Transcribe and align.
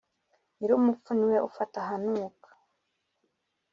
Nyirumupfu 0.57 1.09
ni 1.17 1.25
we 1.29 1.37
ufata 1.49 1.77
ahanuka. 1.83 2.49